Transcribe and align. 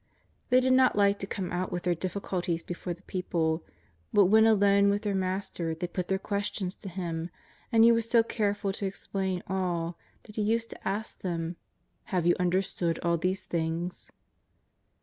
They 0.49 0.59
did 0.59 0.73
not 0.73 0.95
like 0.95 1.19
to 1.19 1.27
come 1.27 1.51
out 1.51 1.71
with 1.71 1.83
their 1.83 1.93
diffi' 1.93 2.21
culties 2.23 2.65
before 2.65 2.95
the 2.95 3.03
people, 3.03 3.63
but 4.11 4.25
when 4.25 4.47
alone 4.47 4.89
with 4.89 5.03
their 5.03 5.13
Master 5.13 5.75
they 5.75 5.85
put 5.85 6.07
their 6.07 6.17
questions 6.17 6.73
to 6.77 6.89
Him, 6.89 7.29
and 7.71 7.83
He 7.83 7.91
waa 7.91 7.99
so 8.01 8.23
careful 8.23 8.73
to 8.73 8.87
explain 8.87 9.43
all, 9.45 9.99
that 10.23 10.37
He 10.37 10.41
used 10.41 10.71
to 10.71 10.87
ask 10.87 11.21
them:" 11.21 11.55
Have 12.05 12.25
you 12.25 12.33
understood 12.39 12.97
all 13.03 13.19
these 13.19 13.45
things 13.45 14.09